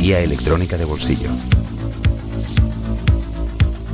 [0.00, 1.28] Guía electrónica de bolsillo.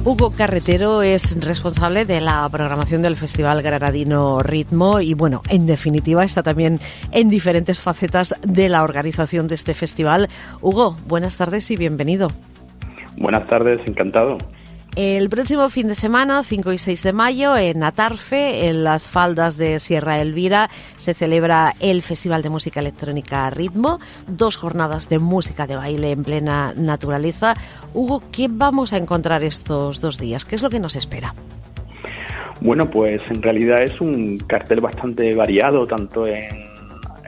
[0.04, 6.24] Hugo Carretero es responsable de la programación del Festival Granadino Ritmo y bueno, en definitiva
[6.24, 6.78] está también
[7.10, 10.28] en diferentes facetas de la organización de este festival.
[10.60, 12.28] Hugo, buenas tardes y bienvenido.
[13.16, 14.36] Buenas tardes, encantado.
[14.96, 19.56] El próximo fin de semana, 5 y 6 de mayo, en Atarfe, en las faldas
[19.56, 25.66] de Sierra Elvira, se celebra el Festival de Música Electrónica Ritmo, dos jornadas de música
[25.66, 27.54] de baile en plena naturaleza.
[27.92, 30.44] Hugo, ¿qué vamos a encontrar estos dos días?
[30.44, 31.34] ¿Qué es lo que nos espera?
[32.60, 36.73] Bueno, pues en realidad es un cartel bastante variado, tanto en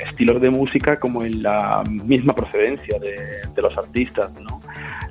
[0.00, 4.60] estilos de música como en la misma procedencia de, los artistas, ¿no?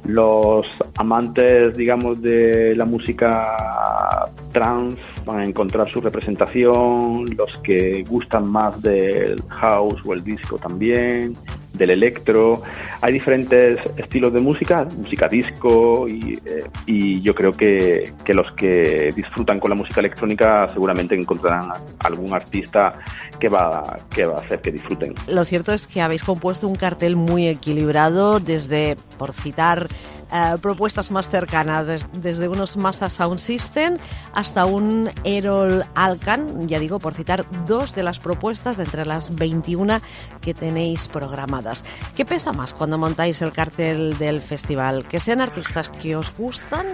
[0.03, 0.67] Los
[0.97, 8.81] amantes, digamos, de la música trance van a encontrar su representación, los que gustan más
[8.81, 11.35] del house o el disco también,
[11.77, 12.61] del electro.
[13.01, 19.11] Hay diferentes estilos de música, música disco, y, eh, yo creo que, que, los que
[19.15, 22.93] disfrutan con la música electrónica seguramente encontrarán algún artista
[23.39, 25.13] que va, que va a hacer que disfruten.
[25.27, 29.87] Lo cierto es que habéis compuesto un cartel muy equilibrado, desde, por citar,
[30.31, 33.97] eh, propuestas más cercanas, desde unos Massa Sound System
[34.33, 39.35] hasta un Erol Alcan, ya digo, por citar dos de las propuestas de entre las
[39.35, 39.99] 21
[40.41, 41.83] que tenéis programadas.
[42.15, 45.07] ¿Qué pesa más cuando montáis el cartel del festival?
[45.07, 46.87] ¿Que sean artistas que os gustan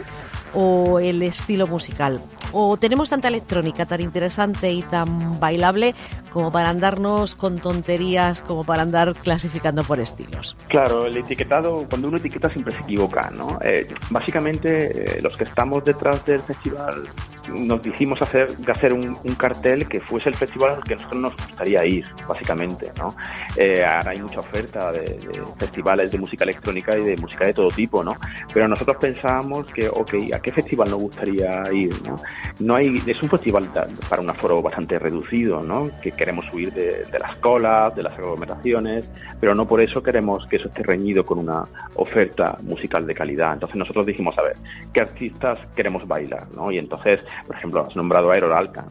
[0.54, 2.22] o el estilo musical?
[2.52, 5.96] ¿O tenemos tanta electrónica tan interesante y tan bailable
[6.32, 10.56] como para andarnos con tonterías, como para andar clasificando por estilos?
[10.68, 13.60] Claro, el etiquetado, cuando uno etiqueta siempre se equivoca ¿no?
[13.64, 17.04] Eh, básicamente, eh, los que estamos detrás del festival
[17.50, 21.36] nos dijimos hacer, de hacer un, cartel que fuese el festival al que nosotros nos
[21.36, 23.16] gustaría ir, básicamente, ¿no?
[23.56, 25.18] Eh, ahora hay mucha oferta de,
[25.58, 28.16] festivales de música electrónica y de música de todo tipo, ¿no?
[28.54, 32.16] Pero nosotros pensábamos que, ok, ¿a qué festival nos gustaría ir, no?
[32.60, 33.70] no hay, es un festival
[34.10, 35.90] para un aforo bastante reducido, ¿no?
[36.02, 39.10] Que queremos huir de, de las colas, de las aglomeraciones,
[39.40, 41.66] pero no por eso queremos que eso esté reñido con una
[41.96, 43.54] oferta musical de calidad.
[43.54, 44.58] Entonces nosotros dijimos, a ver,
[44.94, 46.72] ¿qué artistas queremos bailar, no?
[46.72, 48.38] Y entonces por ejemplo, has nombrado a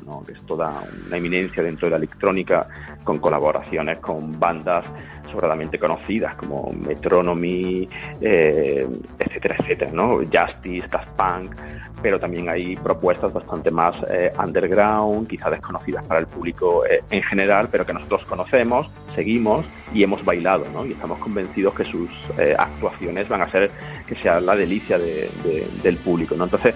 [0.06, 0.22] ¿no?
[0.24, 2.66] que es toda una eminencia dentro de la electrónica,
[3.04, 4.84] con colaboraciones con bandas
[5.30, 7.88] sobradamente conocidas como Metronomy,
[8.20, 8.86] eh,
[9.18, 10.18] etcétera, etcétera, ¿no?
[10.18, 11.54] Justice, Daft Punk,
[12.02, 17.22] pero también hay propuestas bastante más eh, underground, quizá desconocidas para el público eh, en
[17.22, 20.86] general, pero que nosotros conocemos, seguimos y hemos bailado, ¿no?
[20.86, 22.10] Y estamos convencidos que sus
[22.58, 23.70] actuaciones van a ser
[24.10, 26.34] que sea la delicia del público.
[26.34, 26.74] Entonces,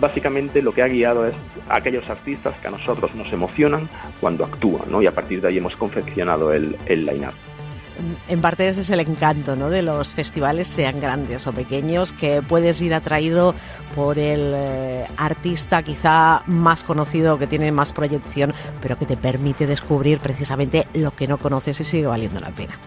[0.00, 1.34] básicamente lo que ha guiado es
[1.68, 3.88] aquellos artistas que a nosotros nos emocionan
[4.20, 5.00] cuando actúan, ¿no?
[5.00, 7.34] Y a partir de ahí hemos confeccionado el, el line-up
[8.28, 9.70] en parte ese es el encanto ¿no?
[9.70, 13.54] de los festivales, sean grandes o pequeños, que puedes ir atraído
[13.94, 19.66] por el eh, artista quizá más conocido, que tiene más proyección, pero que te permite
[19.66, 22.78] descubrir precisamente lo que no conoces y sigue valiendo la pena.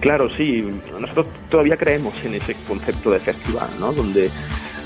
[0.00, 0.64] Claro, sí,
[0.98, 3.92] nosotros todavía creemos en ese concepto de festival, ¿no?
[3.92, 4.30] donde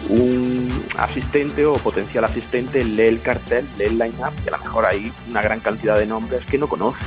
[0.09, 4.87] un asistente o potencial asistente lee el cartel, lee el line-up y a lo mejor
[4.87, 7.05] hay una gran cantidad de nombres que no conoce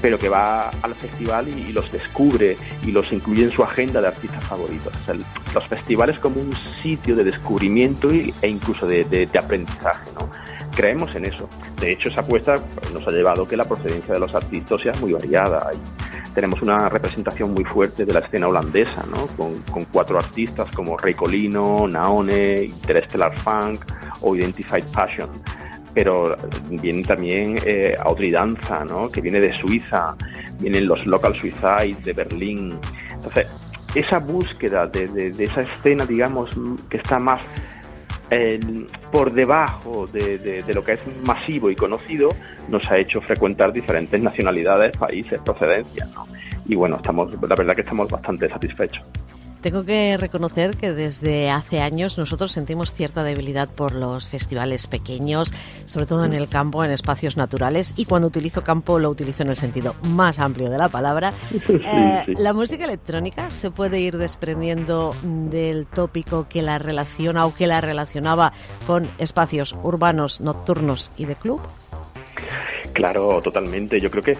[0.00, 4.08] pero que va al festival y, los descubre y los incluye en su agenda de
[4.08, 4.92] artistas favoritos.
[5.54, 10.10] los festivales como un sitio de descubrimiento e incluso de, aprendizaje.
[10.18, 10.30] ¿no?
[10.74, 11.48] Creemos en eso.
[11.80, 12.56] De hecho, esa apuesta
[12.92, 15.70] nos ha llevado que la procedencia de los artistas sea muy variada.
[16.36, 19.26] Tenemos una representación muy fuerte de la escena holandesa, ¿no?
[19.38, 23.86] con, cuatro artistas como Ray Colino, Naone, Interstellar Funk
[24.20, 25.30] o Identified Passion
[25.94, 26.36] pero
[26.68, 29.10] viene también eh, Audrey Danza, ¿no?
[29.10, 30.14] que viene de Suiza,
[30.60, 32.78] vienen los Local Suicides de Berlín.
[33.14, 33.46] Entonces,
[33.94, 36.50] esa búsqueda de, esa escena, digamos,
[36.90, 37.40] que está más
[38.30, 38.58] eh,
[39.12, 42.30] por debajo de, lo que es masivo y conocido,
[42.68, 46.08] nos ha hecho frecuentar diferentes nacionalidades, países, procedencias.
[46.10, 46.26] ¿no?
[46.66, 49.06] Y bueno, estamos, la verdad que estamos bastante satisfechos.
[49.66, 55.52] Tengo que reconocer que desde hace años nosotros sentimos cierta debilidad por los festivales pequeños,
[55.86, 59.48] sobre todo en el campo, en espacios naturales, y cuando utilizo campo lo utilizo en
[59.48, 61.32] el sentido más amplio de la palabra.
[61.88, 67.66] Eh, la música electrónica se puede ir desprendiendo del tópico que la relaciona o que
[67.66, 68.52] la relacionaba
[68.86, 71.60] con espacios urbanos, nocturnos y de club.
[72.96, 74.00] Claro, totalmente.
[74.00, 74.38] Yo creo que,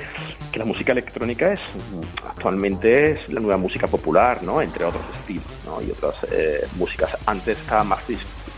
[0.55, 1.61] la música electrónica es
[2.27, 4.63] actualmente es la nueva música popular, ¿no?
[4.63, 5.83] Entre otros estilos, ¿no?
[5.83, 7.19] Y otras eh, músicas.
[7.27, 8.03] Antes estaba más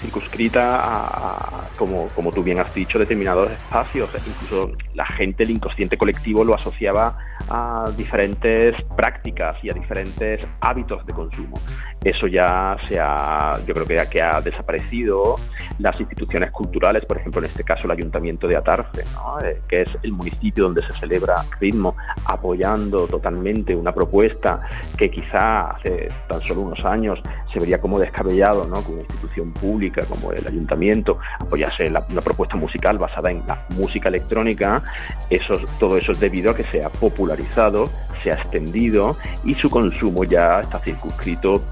[0.00, 4.10] circunscrita a, como, como tú bien has dicho, determinados espacios.
[4.26, 7.16] Incluso la gente, el inconsciente colectivo lo asociaba
[7.48, 11.60] a diferentes prácticas y a diferentes hábitos de consumo.
[12.04, 15.36] Eso ya se ha, yo creo que ya que ha desaparecido.
[15.78, 19.04] Las instituciones culturales, por ejemplo, en este caso el Ayuntamiento de Atarce,
[19.44, 24.60] eh, que es el municipio donde se celebra ritmo, apoyando totalmente una propuesta
[24.96, 27.20] que quizá hace tan solo unos años
[27.52, 28.84] se vería como descabellado, ¿no?
[28.84, 33.64] que una institución pública como el Ayuntamiento apoyase la, una propuesta musical basada en la
[33.70, 34.82] música electrónica,
[35.30, 37.90] eso, todo eso es debido a que se ha popularizado,
[38.22, 41.62] se ha extendido y su consumo ya está circunscrito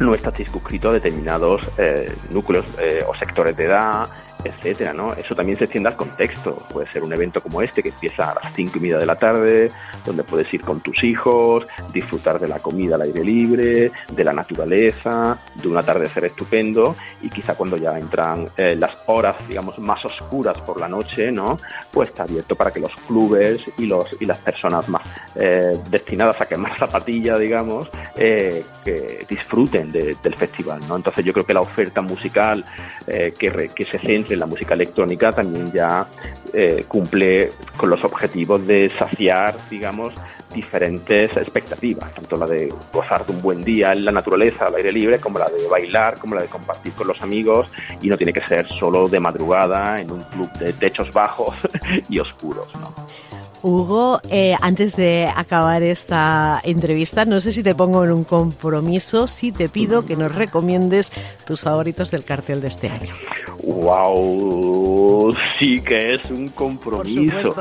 [0.00, 4.08] no está circunscrito a determinados eh, núcleos eh, o sectores de edad,
[4.44, 5.14] etcétera, ¿no?
[5.14, 6.54] Eso también se extiende al contexto.
[6.72, 9.16] Puede ser un evento como este que empieza a las cinco y media de la
[9.16, 9.70] tarde,
[10.04, 14.32] donde puedes ir con tus hijos, disfrutar de la comida al aire libre, de la
[14.32, 20.04] naturaleza, de un atardecer estupendo y quizá cuando ya entran eh, las horas, digamos, más
[20.04, 21.58] oscuras por la noche, ¿no?
[21.92, 25.02] Pues está abierto para que los clubes y los y las personas más
[25.36, 28.64] eh, destinadas a quemar zapatilla, digamos, eh,
[29.28, 30.96] disfruten del festival, ¿no?
[30.96, 32.64] Entonces yo creo que la oferta musical
[33.06, 36.06] que, que se centre la música electrónica también ya
[36.52, 40.14] eh, cumple con los objetivos de saciar, digamos,
[40.54, 44.92] diferentes expectativas, tanto la de gozar de un buen día en la naturaleza, al aire
[44.92, 47.70] libre, como la de bailar, como la de compartir con los amigos,
[48.00, 51.56] y no tiene que ser solo de madrugada en un club de techos bajos
[52.08, 52.72] y oscuros.
[53.64, 59.26] Hugo, eh, antes de acabar esta entrevista, no sé si te pongo en un compromiso,
[59.26, 61.10] si te pido que nos recomiendes
[61.46, 63.14] tus favoritos del cartel de este año.
[63.62, 65.34] ¡Wow!
[65.58, 67.54] Sí que es un compromiso.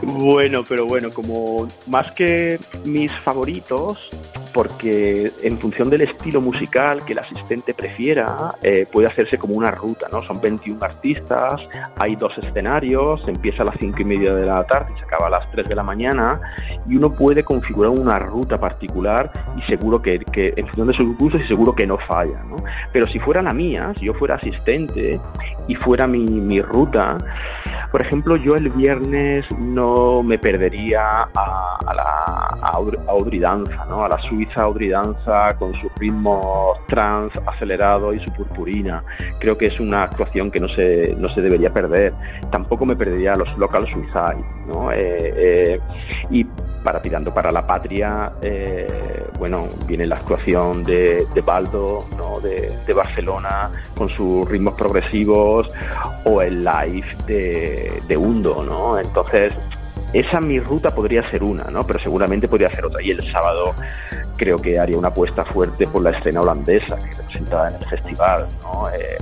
[0.00, 4.10] Bueno, pero bueno, como más que mis favoritos,
[4.52, 9.70] porque en función del estilo musical que el asistente prefiera, eh, puede hacerse como una
[9.70, 10.22] ruta, ¿no?
[10.22, 11.60] Son 21 artistas,
[11.96, 15.26] hay dos escenarios, empieza a las 5 y media de la tarde y se acaba
[15.26, 16.40] a las 3 de la mañana,
[16.88, 21.40] y uno puede configurar una ruta particular y seguro que, en función de sus gustos
[21.44, 22.56] y seguro que no falla, ¿no?
[22.92, 25.20] Pero si fuera la mía, si yo fuera asistente
[25.68, 27.18] y fuera mi, mi ruta,
[27.92, 32.58] por ejemplo, yo el viernes no me perdería a, la
[33.06, 34.02] Audrey Danza, ¿no?
[34.02, 39.02] a la suiza Audrey Danza con su ritmo trans acelerado y su purpurina.
[39.38, 42.12] Creo que es una actuación que no se, no se debería perder.
[42.50, 44.44] Tampoco me perdería los Local Suicide.
[44.66, 44.92] ¿no?
[44.92, 44.96] Eh,
[45.36, 45.80] eh,
[46.30, 46.44] y
[46.84, 52.40] para tirando para la patria, eh, bueno, viene la actuación de, de Baldo, ¿no?
[52.40, 55.70] de, de, Barcelona, con sus ritmos progresivos,
[56.24, 58.98] o el live de, de Hundo, ¿no?
[58.98, 59.54] Entonces,
[60.12, 61.86] esa mi ruta podría ser una, ¿no?
[61.86, 63.02] Pero seguramente podría ser otra.
[63.02, 63.74] Y el sábado
[64.42, 68.44] creo que haría una apuesta fuerte por la escena holandesa que representada en el festival,
[68.64, 68.90] ¿no?
[68.90, 69.16] Eh,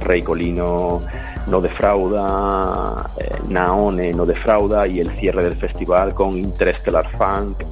[0.00, 1.00] Rey Colino
[1.46, 7.62] no defrauda, eh, Naone no defrauda y el cierre del festival con Interstellar Funk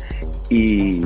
[0.48, 1.02] y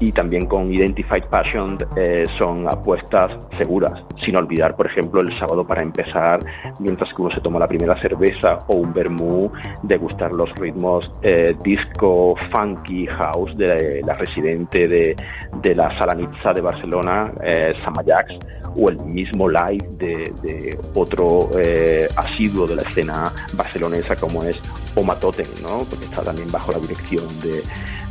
[0.00, 5.66] y también con Identified Passion eh, son apuestas seguras, sin olvidar, por ejemplo, el sábado
[5.66, 6.38] para empezar,
[6.80, 9.50] mientras que uno se toma la primera cerveza o un vermú,
[9.82, 15.16] degustar los ritmos eh, disco, funky, house de la residente de,
[15.62, 18.34] de la Salanitza de Barcelona, eh, Samayax,
[18.76, 24.60] o el mismo live de, de otro eh, asiduo de la escena barcelonesa como es
[24.96, 25.84] Oma Totem, ¿no?
[25.88, 27.62] porque está también bajo la dirección de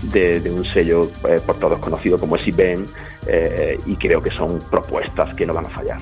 [0.04, 2.86] de, un sello eh, por todos conocido como es IBM
[3.28, 6.00] eh, y creo que son propuestas que no van a fallar.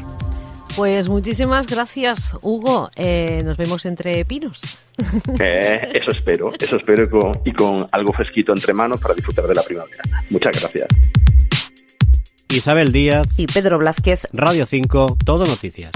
[0.75, 2.89] Pues muchísimas gracias, Hugo.
[2.95, 4.61] Eh, nos vemos entre pinos.
[5.39, 9.55] eso espero, eso espero y con, y con algo fresquito entre manos para disfrutar de
[9.55, 10.03] la primavera.
[10.29, 10.87] Muchas gracias.
[12.49, 14.27] Isabel Díaz y Pedro Blázquez.
[14.33, 15.91] Radio 5, Todo Noticias.